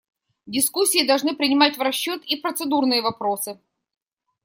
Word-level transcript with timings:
Дискуссии 0.47 1.05
должны 1.05 1.35
принимать 1.35 1.77
в 1.77 1.81
расчет 1.81 2.23
и 2.25 2.35
процедурные 2.35 3.03
вопросы. 3.03 3.59